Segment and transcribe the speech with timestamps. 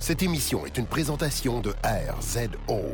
[0.00, 2.84] Cette émission est une présentation de RZO.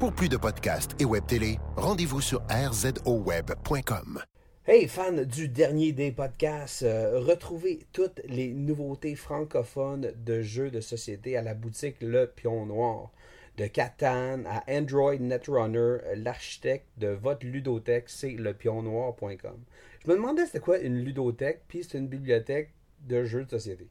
[0.00, 4.22] Pour plus de podcasts et web télé, rendez-vous sur rzoweb.com.
[4.66, 10.80] Hey, fans du dernier des podcasts, euh, retrouvez toutes les nouveautés francophones de jeux de
[10.80, 13.10] société à la boutique Le Pion Noir.
[13.58, 19.58] De Catan à Android Netrunner, l'architecte de votre ludothèque, c'est lepionnoir.com.
[20.02, 22.70] Je me demandais c'était quoi une ludothèque, puis c'est une bibliothèque
[23.06, 23.88] de jeux de société.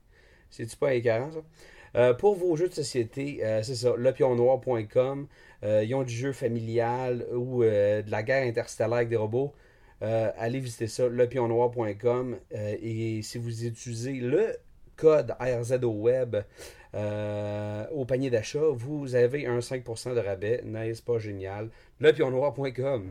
[0.49, 1.39] C'est-tu pas écœurant, ça?
[1.95, 5.27] Euh, pour vos jeux de société, euh, c'est ça, lepionnoir.com.
[5.63, 9.53] Euh, ils ont du jeu familial ou de la guerre interstellaire avec des robots.
[10.01, 12.37] allez visiter ça, lepionnoir.com.
[12.51, 14.55] et si vous utilisez le
[14.97, 16.37] code RZO Web
[16.93, 20.61] au panier d'achat, vous avez un 5% de rabais.
[20.65, 21.69] N'est-ce pas génial?
[22.01, 23.09] Lepionnoir.com.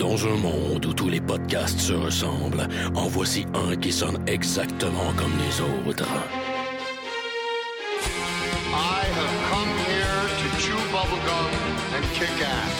[0.00, 5.12] Dans un monde où tous les podcasts se ressemblent, en voici un qui sonne exactement
[5.14, 6.08] comme les autres.
[8.72, 11.52] I have come here to chew bubblegum
[11.94, 12.76] and kick ass.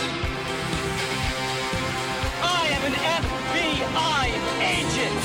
[2.42, 4.26] I am an FBI
[4.62, 5.22] agent.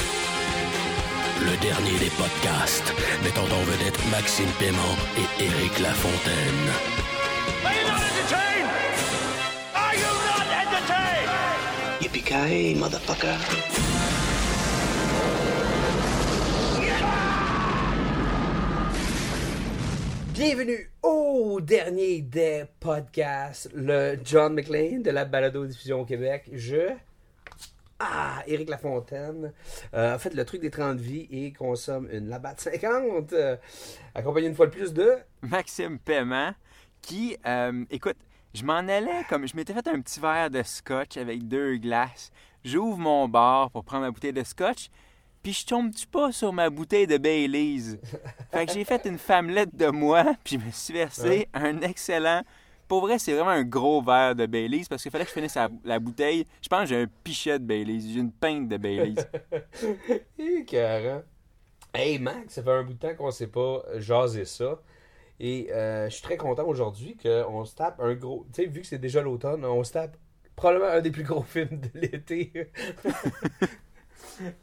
[1.39, 6.73] Le dernier des podcasts, mettant en vedette Maxime Paiement et Éric Lafontaine.
[7.63, 8.54] Are you not entertained?
[12.31, 13.37] Motherfucker.
[20.33, 26.49] Bienvenue au dernier des podcasts, le John McLean de la Balado Diffusion au Québec.
[26.51, 26.93] Je,
[27.99, 29.53] ah, Éric Lafontaine,
[29.93, 33.55] euh, a fait le truc des 30 vies et consomme une Labatt 50, euh,
[34.15, 35.13] accompagné une fois de plus de...
[35.43, 36.53] Maxime Paiement,
[37.01, 38.17] qui, euh, écoute,
[38.55, 42.31] je m'en allais comme, je m'étais fait un petit verre de scotch avec deux glaces.
[42.63, 44.89] J'ouvre mon bar pour prendre ma bouteille de scotch,
[45.43, 47.99] puis je tombe-tu pas sur ma bouteille de Baileys?
[48.51, 52.41] fait que j'ai fait une femmelette de moi, puis je me suis versé un excellent...
[52.87, 55.55] Pour vrai, c'est vraiment un gros verre de Baileys, parce qu'il fallait que je finisse
[55.55, 56.45] la, la bouteille.
[56.61, 59.15] Je pense que j'ai un pichet de Baileys, j'ai une pinte de Baileys.
[60.37, 60.63] Hé.
[61.95, 64.79] Hey Max, ça fait un bout de temps qu'on s'est pas jasé ça.
[65.39, 68.45] Et euh, je suis très content aujourd'hui qu'on se tape un gros.
[68.53, 70.17] Tu sais, vu que c'est déjà l'automne, on se tape
[70.55, 72.51] probablement un des plus gros films de l'été.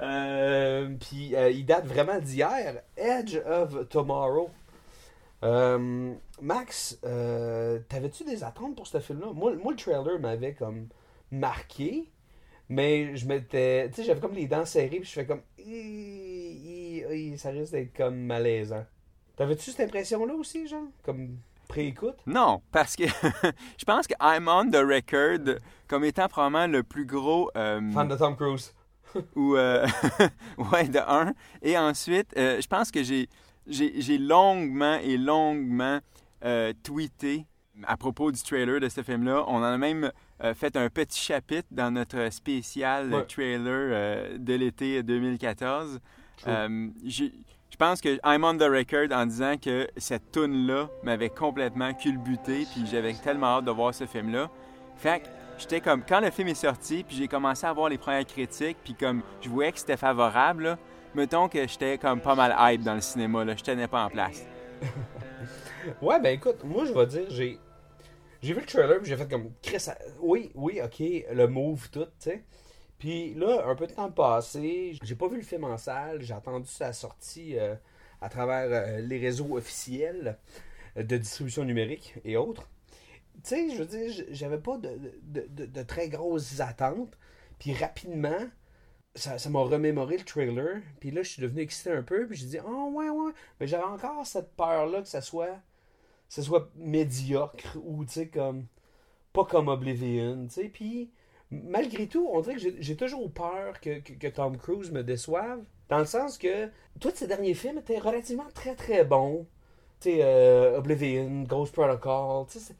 [0.00, 2.83] Euh, Puis euh, il date vraiment d'hier.
[2.94, 4.50] Edge of Tomorrow.
[6.43, 6.99] Max,
[7.89, 9.33] t'avais-tu des attentes pour ce film-là?
[9.33, 10.89] Moi, moi, le trailer m'avait comme
[11.31, 12.10] marqué,
[12.69, 13.89] mais je m'étais.
[13.89, 15.41] Tu sais, j'avais comme les dents serrées, puis je fais comme.
[17.39, 18.84] Ça risque d'être comme malaisant.
[19.42, 20.84] T'avais-tu cette impression-là aussi, genre?
[21.03, 22.14] Comme pré-écoute?
[22.26, 23.03] Non, parce que
[23.76, 25.56] je pense que I'm on the record
[25.88, 27.50] comme étant probablement le plus gros.
[27.56, 28.72] euh, Fan de Tom Cruise.
[29.34, 29.84] ou euh,
[30.72, 33.28] ouais de un et ensuite euh, je pense que j'ai
[33.66, 35.98] j'ai longuement et longuement
[36.84, 37.44] tweeté
[37.86, 40.10] à propos du trailer de ce film là on en a même
[40.54, 43.26] fait un petit chapitre dans notre spécial Ouais.
[43.26, 46.00] trailer de l'été 2014
[46.38, 46.50] True.
[46.50, 47.32] Euh, j'ai-
[47.72, 51.94] je pense que I'm on the record en disant que cette tune là m'avait complètement
[51.94, 54.50] culbuté puis j'avais tellement hâte de voir ce film là
[54.97, 55.27] fait que
[55.59, 58.77] j'étais comme quand le film est sorti puis j'ai commencé à voir les premières critiques
[58.84, 60.77] puis comme je voyais que c'était favorable
[61.15, 64.10] mettons que j'étais comme pas mal hype dans le cinéma là je tenais pas en
[64.10, 64.44] place
[66.00, 67.59] Ouais, ben écoute, moi je vais dire, j'ai.
[68.41, 69.50] J'ai vu le trailer, puis j'ai fait comme.
[69.62, 71.03] Chris, ça- oui, oui, ok,
[71.33, 72.44] le move, tout, tu sais.
[73.03, 76.35] Puis là, un peu de temps passé, j'ai pas vu le film en salle, j'ai
[76.35, 77.75] attendu sa sortie euh,
[78.21, 80.39] à travers euh, les réseaux officiels
[80.95, 82.71] de distribution numérique et autres.
[83.43, 87.19] Tu sais, je veux dire, j'avais pas de, très grosses attentes.
[87.59, 88.39] Puis rapidement,
[89.17, 90.81] ça ça m'a remémoré le trailer.
[91.01, 92.29] Puis là, je suis devenu excité un peu.
[92.29, 93.33] Puis j'ai dit, oh ouais, ouais.
[93.59, 95.59] Mais j'avais encore cette peur-là que ça soit,
[96.29, 98.67] ça soit médiocre ou, tu sais, comme.
[99.33, 100.69] Pas comme Oblivion, tu sais.
[100.69, 101.11] Puis
[101.53, 105.63] malgré tout, on dirait que j'ai- toujours peur que, que, Tom Cruise me déçoive.
[105.89, 106.69] Dans le sens que
[107.01, 109.47] tous ces derniers films étaient relativement très très bons.
[110.01, 112.75] Tu sais, euh, Oblivion, Ghost Protocol, tu sais,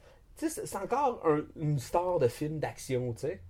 [0.49, 3.41] c'est- encore un- une star de film d'action, tu sais.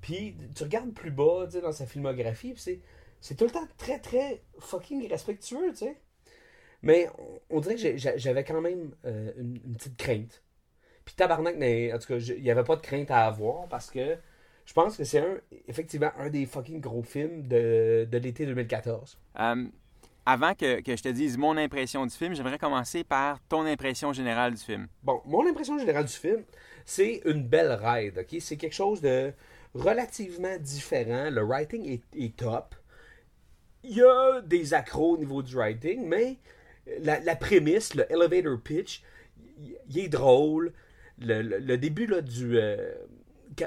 [0.00, 2.80] Puis tu regardes plus bas, tu sais, dans sa filmographie, c'est
[3.20, 5.96] c'est tout le temps très très fucking respectueux, tu sais.
[6.82, 7.08] Mais
[7.50, 10.42] on, dirait que j'avais quand même euh, une, une petite crainte.
[11.04, 13.90] Puis tabarnak, mais en tout cas, il n'y avait pas de crainte à avoir parce
[13.90, 14.16] que
[14.70, 15.36] je pense que c'est un,
[15.66, 19.18] effectivement un des fucking gros films de, de l'été 2014.
[19.40, 19.64] Euh,
[20.24, 24.12] avant que, que je te dise mon impression du film j'aimerais commencer par ton impression
[24.12, 26.44] générale du film Bon, mon impression générale du film,
[26.86, 28.36] c'est une belle ride, ok?
[28.40, 29.32] C'est quelque chose de
[29.74, 31.30] relativement différent.
[31.30, 32.76] Le writing est, est top.
[33.82, 36.36] Il y a des accros au niveau du writing, mais
[37.00, 39.02] la, la prémisse, le elevator pitch,
[39.58, 40.72] il- il est drôle.
[41.18, 42.56] Le, le- le début là, du.
[42.56, 42.94] euh,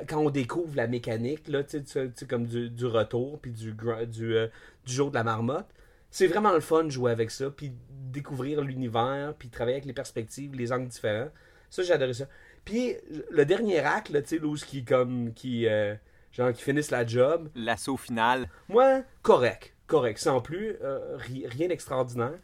[0.07, 3.74] quand, on découvre la mécanique, là, tu sais, comme du, du retour, puis du,
[4.07, 4.48] du, euh,
[4.86, 5.68] du jour de la marmotte,
[6.10, 9.94] c'est vraiment le fun de jouer avec ça, puis découvrir l'univers, puis travailler avec les
[9.94, 11.30] perspectives, les angles différents.
[11.69, 12.25] Ça, j'ai adoré ça.
[12.66, 12.95] Puis
[13.31, 15.95] le dernier acte, là, tu sais, où qui, comme, qui, euh,
[16.31, 18.48] genre, qui finissent la job, L'assaut final.
[18.69, 19.74] moi, correct.
[19.88, 20.18] Correct.
[20.18, 22.40] Sans plus, euh, ri- rien d'extraordinaire.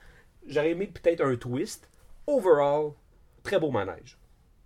[0.48, 1.90] J'aurais aimé peut-être un twist.
[2.28, 2.92] Overall,
[3.44, 4.19] très beau manège.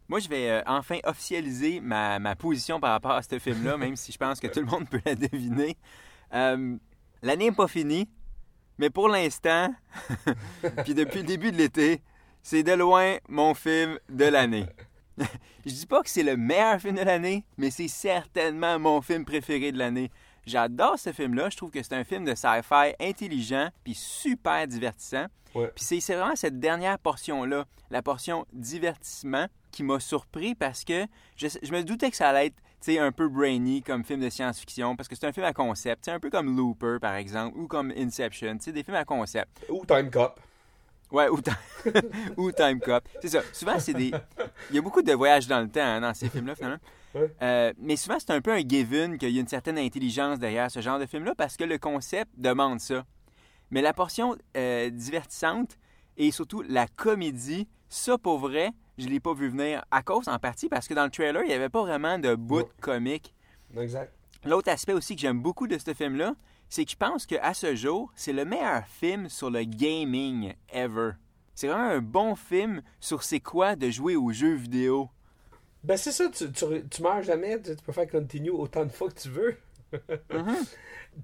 [0.10, 3.96] Moi, je vais euh, enfin officialiser ma, ma position par rapport à ce film-là, même
[3.96, 5.78] si je pense que tout le monde peut la deviner.
[6.34, 6.78] Euh,
[7.24, 8.10] L'année n'est pas finie,
[8.78, 9.74] mais pour l'instant,
[10.84, 12.02] puis depuis le début de l'été,
[12.42, 14.66] c'est de loin mon film de l'année.
[15.18, 19.24] je dis pas que c'est le meilleur film de l'année, mais c'est certainement mon film
[19.24, 20.12] préféré de l'année.
[20.46, 21.50] J'adore ce film-là.
[21.50, 25.26] Je trouve que c'est un film de sci-fi intelligent puis super divertissant.
[25.56, 25.72] Ouais.
[25.76, 31.06] Puis c'est c'est vraiment cette dernière portion-là, la portion divertissement, qui m'a surpris parce que
[31.36, 32.56] je, je me doutais que ça allait être
[33.00, 36.12] un peu brainy comme film de science-fiction, parce que c'est un film à concept, sais,
[36.12, 39.66] un peu comme Looper, par exemple, ou comme Inception, des films à concept.
[39.70, 40.40] Ou Time Cop.
[41.10, 41.56] Ouais, ou, Time-
[42.38, 43.08] ou Time Cop.
[43.22, 43.42] C'est ça.
[43.54, 44.12] Souvent, c'est des.
[44.70, 46.80] Il y a beaucoup de voyages dans le temps hein, dans ces films-là, finalement.
[47.16, 47.32] Ouais.
[47.42, 50.72] Euh, mais souvent, c'est un peu un given qu'il y a une certaine intelligence derrière
[50.72, 53.06] ce genre de film-là parce que le concept demande ça.
[53.72, 55.78] Mais la portion euh, divertissante
[56.18, 60.38] et surtout la comédie, ça pour vrai, je l'ai pas vu venir à cause en
[60.40, 62.66] partie parce que dans le trailer, il n'y avait pas vraiment de bout Ouais.
[62.82, 63.34] comique.
[63.78, 64.12] Exact.
[64.46, 66.36] L'autre aspect aussi que j'aime beaucoup de ce film-là,
[66.70, 71.12] c'est que je pense qu'à ce jour, c'est le meilleur film sur le gaming ever.
[71.56, 75.10] C'est vraiment un bon film sur c'est quoi de jouer aux jeux vidéo.
[75.84, 79.10] Ben, c'est ça, tu, tu, tu meurs jamais, tu, peux faire continue autant de fois
[79.10, 79.58] que tu veux.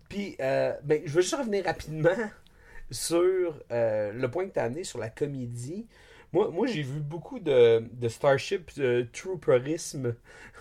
[0.09, 2.09] Puis, euh, ben, je veux juste revenir rapidement
[2.91, 5.87] sur euh, le point que tu as amené sur la comédie.
[6.31, 10.15] Moi, moi j'ai vu beaucoup de, de Starship euh, Trooperisme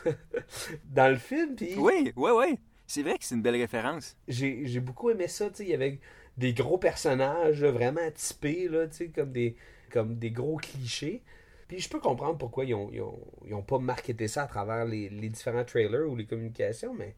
[0.84, 1.56] dans le film.
[1.76, 2.58] Oui, oui, oui.
[2.86, 4.16] C'est vrai que c'est une belle référence.
[4.28, 5.50] j'ai j'ai beaucoup aimé ça.
[5.50, 5.98] tu sais, Il y avait
[6.38, 9.56] des gros personnages là, vraiment typés, là, tu sais, comme, des,
[9.90, 11.22] comme des gros clichés.
[11.68, 14.46] Puis je peux comprendre pourquoi ils ont, ils ont, ils ont pas marketé ça à
[14.46, 17.14] travers les, les différents trailers ou les communications, mais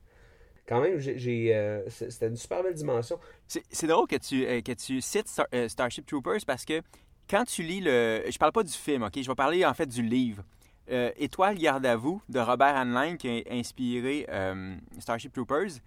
[0.70, 3.19] quand même, j'ai, euh, c'était une super belle dimension.
[3.49, 6.81] C'est drôle que tu, euh, que tu cites euh, Starship Troopers parce que
[7.29, 8.23] quand tu lis le.
[8.31, 9.20] Je parle pas du film, OK?
[9.20, 10.44] Je vais parler en fait du livre.
[11.17, 14.26] Étoile garde à vous de Robert Heinlein qui a inspiré
[14.99, 15.79] Starship Troopers.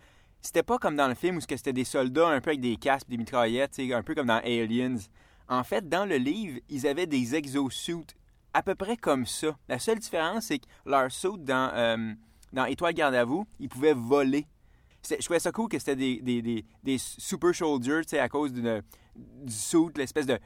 [0.42, 3.10] C'était pas comme dans le film où c'était des soldats un peu avec des casques,
[3.10, 4.96] des mitraillettes, un peu comme dans Aliens.
[5.50, 8.06] En fait, dans le livre, ils avaient des exosuits
[8.54, 9.56] à peu près comme ça.
[9.68, 12.14] La seule différence, c'est que leur suit dans, euh,
[12.52, 14.46] dans Étoile garde à vous, ils pouvaient voler.
[15.10, 18.30] Je trouvais ça cool que c'était des, des, des, des super soldiers, tu sais, à
[18.30, 18.82] cause d'une-
[19.16, 20.40] du suit, l'espèce de...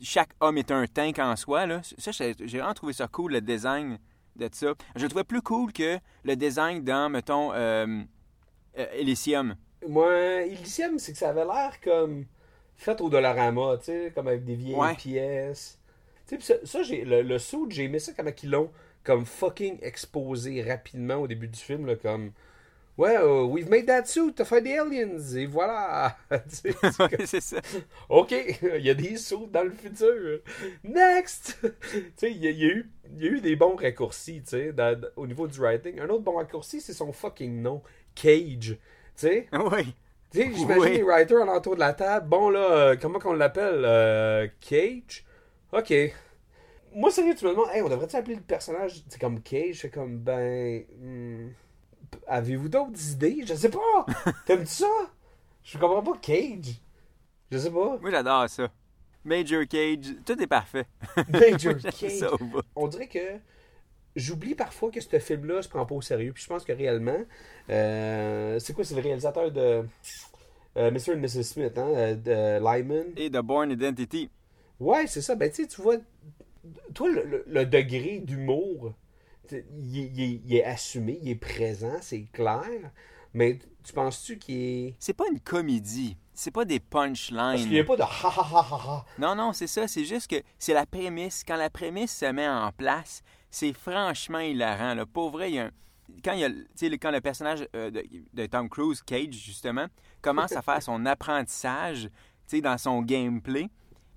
[0.00, 1.80] Chaque homme est un tank en soi, là.
[1.96, 3.98] Ça, j'ai j'ai vraiment trouvé ça cool, le design
[4.36, 4.74] de ça.
[4.94, 8.02] Je le trouvais plus cool que le design dans, mettons, euh,
[8.78, 9.56] euh, Elysium.
[9.88, 12.26] Moi, Elysium, c'est que ça avait l'air comme
[12.76, 14.94] fait au Dollarama, tu sais, comme avec des vieilles Ouais.
[14.94, 15.77] pièces.
[16.28, 18.70] Tu sais, ça, j'ai, le, le suit, j'ai aimé ça comme ils l'ont
[19.04, 22.32] comme fucking exposé rapidement au début du film, là, comme
[22.98, 26.16] Ouais, euh, we've made that suit to fight the aliens, et voilà!
[26.48, 26.90] C'est comme-
[27.26, 27.60] ça.
[28.08, 28.32] OK,
[28.76, 30.40] il y a des sauts dans le futur.
[30.82, 31.58] Next!
[31.92, 35.00] tu sais, il y, y eu, y a eu des bons raccourcis, tu sais, dans-
[35.16, 36.00] au niveau du writing.
[36.00, 37.82] Un autre bon raccourci, c'est son fucking nom,
[38.16, 38.76] Cage.
[38.76, 38.76] Tu
[39.14, 39.94] sais, Oui.
[40.32, 40.90] tu sais, j'imagine Oui.
[40.96, 42.28] les writers en entour de la table.
[42.28, 43.82] Bon, là, euh, comment qu'on l'appelle?
[43.84, 45.24] Euh, Cage?
[45.72, 45.92] OK.
[46.94, 49.80] Moi, sérieux, tu me demandes, hey, on devrait-tu appeler le personnage, c'est comme Cage?
[49.82, 50.84] C'est comme, ben...
[50.98, 51.48] hmm,
[52.26, 53.44] Avez-vous d'autres idées?
[53.46, 54.06] Je sais pas!
[54.46, 54.86] T'aimes-tu ça?
[55.62, 56.80] Je comprends pas Cage.
[57.50, 57.98] Je sais pas.
[58.00, 58.68] Moi, j'adore ça.
[59.24, 60.86] Major Cage, tout est parfait.
[61.28, 62.24] Major Cage.
[62.74, 63.38] On dirait que
[64.16, 66.32] j'oublie parfois que ce film-là se prend pas au sérieux.
[66.32, 67.18] Puis je pense que réellement,
[67.68, 69.84] euh, c'est quoi, c'est le réalisateur de
[70.78, 71.12] euh, Mr.
[71.12, 71.42] et Mrs.
[71.42, 73.06] Smith, hein, euh, de Lyman?
[73.16, 74.30] Et The Born Identity.
[74.80, 75.34] Ouais, c'est ça.
[75.34, 75.96] Ben tu vois,
[76.94, 78.94] toi le, le- le degré d'humour,
[79.50, 79.64] il, est-
[80.14, 82.64] il est- il est assumé, il est présent, c'est clair.
[83.34, 86.16] Mais tu penses-tu qu'il est C'est pas une comédie.
[86.32, 87.36] C'est pas des punchlines.
[87.38, 89.04] parce qu'il n'y a pas de ha ha ha ha ha.
[89.18, 89.88] Non, non, c'est ça.
[89.88, 91.42] C'est juste que c'est la prémisse.
[91.46, 94.94] Quand la prémisse se met en place, c'est franchement hilarant.
[94.94, 95.04] Là.
[95.04, 95.70] Pour vrai, il y a un-
[96.24, 99.86] Quand, il y a, quand le personnage euh, de, de Tom Cruise, Cage, justement,
[100.22, 102.08] commence à faire son apprentissage
[102.62, 103.68] dans son gameplay,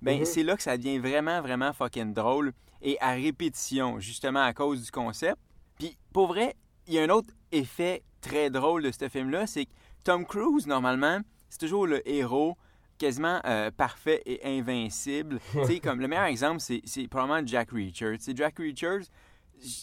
[0.02, 0.24] ben Mhm.
[0.24, 4.82] c'est là que ça devient vraiment, vraiment fucking drôle et à répétition, justement à cause
[4.84, 5.38] du concept.
[5.78, 6.54] Puis, pour vrai,
[6.86, 9.70] il y a un autre effet très drôle de ce film-là, c'est que
[10.04, 12.56] Tom Cruise, normalement, c'est toujours le héros
[12.98, 15.40] quasiment euh, parfait et invincible.
[15.82, 18.16] comme le meilleur exemple, c'est probablement Jack Reacher.
[18.18, 18.98] Tu sais, Jack Reacher,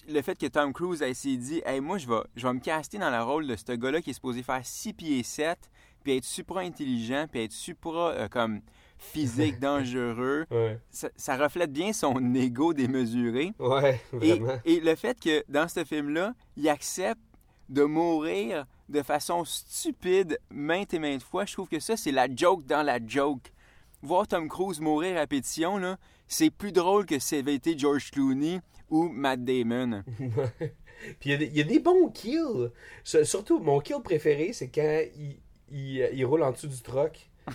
[0.10, 2.60] le fait que Tom Cruise ait s'est dit, hey, moi, je vais, je vais me
[2.60, 5.58] caster dans le rôle de ce gars-là qui est supposé faire 6 pieds 7,
[6.04, 8.62] puis être supra intelligent, puis être supra euh, comme
[9.00, 10.46] physique, dangereux.
[10.52, 10.78] Ouais.
[10.92, 13.54] Ça, ça reflète bien son ego démesuré.
[13.58, 14.60] Ouais, Et, vraiment.
[14.66, 17.22] et le fait que dans ce film-là, il accepte
[17.70, 22.28] de mourir de façon stupide maintes et maintes fois, je trouve que ça, c'est la
[22.34, 23.52] joke dans la joke.
[24.02, 28.12] Voir Tom Cruise mourir à pétition, là, c'est plus drôle que si avait été George
[28.12, 30.04] Clooney ou Matt Damon.
[31.20, 32.72] Puis il y, a des- il y a des bons kills.
[33.04, 35.38] Surtout, mon kill préféré, c'est quand il,
[35.72, 37.30] il, il roule en dessous du truck.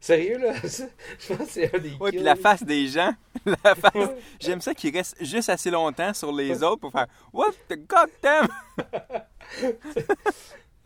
[0.00, 0.52] Sérieux, là?
[0.62, 2.18] Je pense que c'est un des Ouais, kills.
[2.18, 3.12] puis la face des gens,
[3.46, 4.10] la face,
[4.40, 8.48] j'aime ça qu'ils restent juste assez longtemps sur les autres pour faire What the goddamn!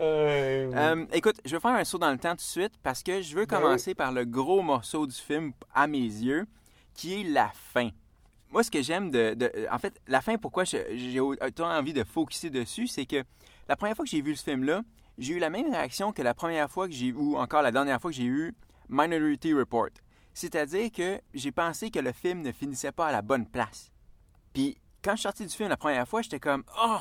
[0.03, 3.03] Euh, Euh, écoute, je vais faire un saut dans le temps tout de suite parce
[3.03, 6.47] que je veux Ben commencer par le gros morceau du film, à mes yeux,
[6.95, 7.91] qui est la fin.
[8.51, 12.03] Moi, ce que j'aime de, de- En fait, la fin, pourquoi j'ai autant envie de
[12.03, 13.23] focuser dessus, c'est que
[13.69, 14.81] la première fois que j'ai vu ce film-là,
[15.19, 18.01] j'ai eu la même réaction que la première fois que j'ai ou encore la dernière
[18.01, 18.55] fois que j'ai eu
[18.91, 19.91] Minority Report.
[20.35, 23.91] C'est-à-dire que j'ai pensé que le film ne finissait pas à la bonne place.
[24.53, 26.99] Puis quand je suis sorti du film la première fois, j'étais comme Oh,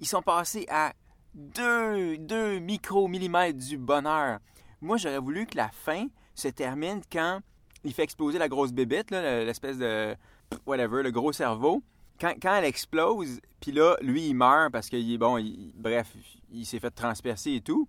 [0.00, 0.92] ils sont passés à
[1.34, 4.38] 2, 2 micro-millimètres du bonheur.
[4.80, 7.40] Moi, j'aurais voulu que la fin se termine quand
[7.84, 10.16] il fait exploser la grosse bébête, l'espèce de.
[10.66, 11.82] whatever, le gros cerveau.
[12.20, 15.42] Quand, quand elle explose, puis là, lui, il meurt parce qu'il est bon,
[15.74, 16.14] bref,
[16.52, 17.88] il s'est fait transpercer et tout.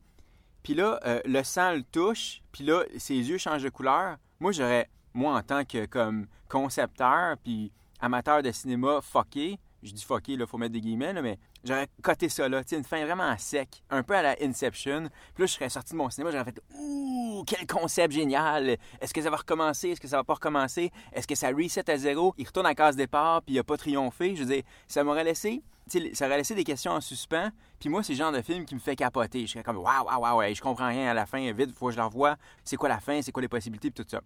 [0.63, 4.17] Puis là, euh, le sang le touche, puis là, ses yeux changent de couleur.
[4.39, 10.03] Moi, j'aurais, moi, en tant que comme concepteur, puis amateur de cinéma fucké, je dis
[10.03, 13.37] fucké, là, faut mettre des guillemets, là, mais j'aurais coté ça là, une fin vraiment
[13.37, 15.09] sec, un peu à la Inception.
[15.33, 18.77] Puis là, je serais sorti de mon cinéma, j'aurais fait Ouh, quel concept génial!
[19.01, 19.89] Est-ce que ça va recommencer?
[19.89, 20.91] Est-ce que ça va pas recommencer?
[21.11, 22.33] Est-ce que ça reset à zéro?
[22.37, 24.35] Il retourne à la case départ, puis il a pas triomphé?
[24.35, 27.49] Je veux ça m'aurait laissé, ça aurait laissé des questions en suspens.
[27.79, 29.45] Puis moi, c'est le genre de film qui me fait capoter.
[29.45, 31.87] Je serais comme waouh, waouh, waouh, ouais, je comprends rien à la fin, vite, faut
[31.87, 32.37] que je la revoie.
[32.63, 33.21] C'est quoi la fin?
[33.21, 33.91] C'est quoi les possibilités?
[33.91, 34.21] Puis tout ça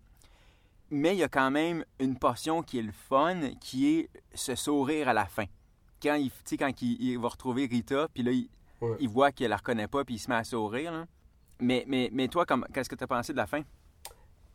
[0.89, 4.55] mais il y a quand même une portion qui est le fun, qui est ce
[4.55, 5.43] sourire à la fin.
[6.01, 8.47] Quand il, quand il, il va retrouver Rita, puis là, il,
[8.79, 8.95] Ouais.
[9.01, 10.93] il voit qu'elle la reconnaît pas, puis il se met à sourire.
[10.93, 11.05] là.
[11.59, 13.63] Mais, mais, mais toi, qu'est-ce que tu as pensé de la fin?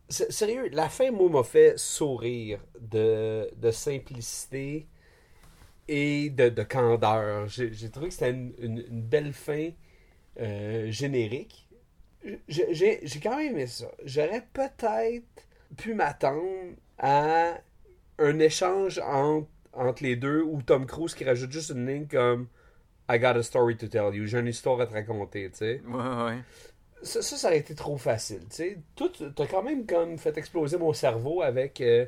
[0.09, 4.87] S- Sérieux, la fin, moi, m'a fait sourire de, de simplicité
[5.93, 7.47] et de, de candeur.
[7.49, 9.71] J'ai trouvé que c'était une, belle fin
[10.41, 11.69] euh, générique.
[12.49, 13.91] J'ai quand même aimé ça.
[14.05, 15.47] J'aurais peut-être
[15.77, 17.59] pu m'attendre à
[18.19, 22.49] un échange entre, entre les deux ou Tom Cruise qui rajoute juste une ligne comme
[23.11, 24.27] I got a story to tell you.
[24.27, 26.39] J'ai une histoire à te raconter, tu sais Ouais, ouais.
[27.03, 28.41] Ça, ça, ça aurait été trop facile.
[28.51, 29.11] Tu sais, Tout,
[29.51, 32.07] quand même comme fait exploser mon cerveau avec, euh,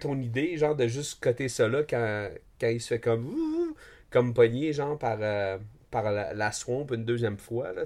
[0.00, 2.28] ton idée, genre de juste coter ça là quand,
[2.62, 3.74] il se fait comme
[4.10, 5.58] comme pogné, genre par, euh,
[5.92, 7.84] la, swamp une deuxième fois, là.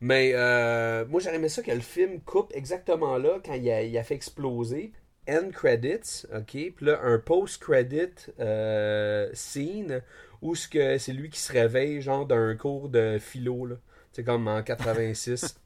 [0.00, 4.02] Mais euh, moi, j'aurais aimé ça que le film coupe exactement là quand il a,
[4.02, 4.92] fait exploser.
[5.28, 10.02] End credits, ok, puis là, un post-credit euh, scene
[10.40, 13.76] où c'est lui qui se réveille, genre d'un cours de philo, là.
[14.16, 15.58] C'est comme en 86.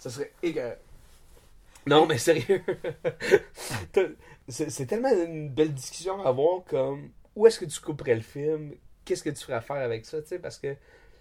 [0.00, 0.76] ça serait égal.
[1.86, 2.64] Non, mais sérieux.
[4.48, 8.74] C'est tellement une belle discussion à avoir comme où est-ce que tu couperais le film?
[9.04, 10.74] Qu'est-ce que tu ferais faire avec ça, tu sais, parce que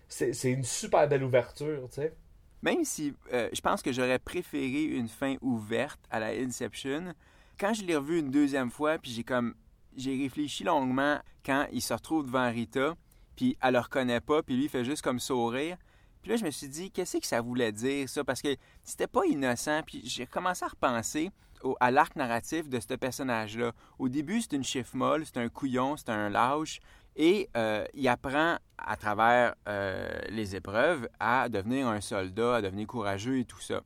[0.08, 2.15] c'est une super belle ouverture, tu sais.
[2.63, 7.13] Même si euh, je pense que j'aurais préféré une fin ouverte à la Inception,
[7.60, 9.53] quand je l'ai revu une deuxième fois, puis j'ai comme
[9.96, 12.96] j'ai réfléchi longuement quand il se retrouve devant Rita,
[13.36, 15.77] puis elle le reconnaît pas, puis lui fait juste comme sourire.
[16.21, 18.23] Puis là, je me suis dit, qu'est-ce que ça voulait dire, ça?
[18.23, 19.81] Parce que c'était pas innocent.
[19.85, 21.31] Puis j'ai commencé à repenser
[21.79, 23.71] à l'arc narratif de ce personnage-là.
[23.99, 26.79] Au début, c'est une chiffre molle, c'est un couillon, c'est un lâche.
[27.15, 32.87] Et euh, il apprend à travers euh, les épreuves à devenir un soldat, à devenir
[32.87, 33.81] courageux et tout ça.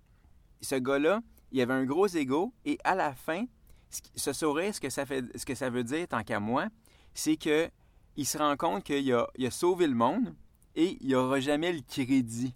[0.62, 3.46] Ce gars-là, il avait un gros ego et à la fin,
[3.90, 4.90] ce sourire, ce que
[5.56, 6.68] ça, veut dire, tant qu'à moi,
[7.14, 7.70] c'est que
[8.18, 10.34] il se rend compte qu'il a, il a sauvé le monde
[10.76, 12.54] et il n'aura jamais le crédit.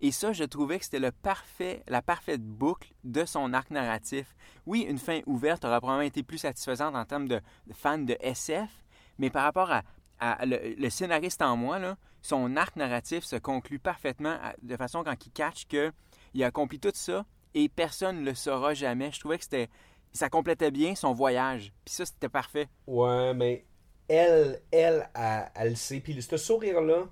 [0.00, 4.34] Et ça, je trouvais que c'était le parfait, la parfaite boucle de son arc narratif.
[4.66, 8.16] Oui, une fin ouverte aurait probablement été plus satisfaisante en termes de, de fan de
[8.20, 8.70] SF,
[9.18, 9.82] mais par rapport à,
[10.18, 14.76] à le, le scénariste en moi, là, son arc narratif se conclut parfaitement à- de
[14.78, 15.92] façon quand il catch que
[16.32, 19.12] il a accompli tout ça et personne ne le saura jamais.
[19.12, 19.68] Je trouvais que c'était
[20.12, 21.72] ça complétait bien son voyage.
[21.84, 22.68] Puis ça, c'était parfait.
[22.86, 23.66] Ouais, mais
[24.08, 26.00] elle, elle, elle, elle le sait.
[26.00, 27.08] Puis ce sourire-là,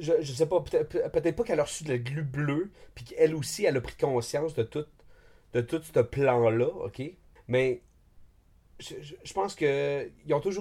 [0.00, 3.04] je, je sais pas, peut-être peut-être pas qu'elle a reçu de la glu bleue, puis
[3.04, 4.86] qu'elle aussi, elle a pris conscience de tout,
[5.54, 7.02] de tout ce plan-là, ok?
[7.48, 7.82] Mais
[8.80, 10.58] je, je- je pense que ils ont toujours